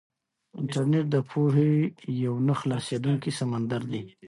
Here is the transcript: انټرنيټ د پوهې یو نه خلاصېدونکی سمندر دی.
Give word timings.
انټرنيټ 0.59 1.05
د 1.11 1.15
پوهې 1.29 1.71
یو 2.25 2.33
نه 2.47 2.53
خلاصېدونکی 2.59 3.31
سمندر 3.39 3.81
دی. 3.91 4.03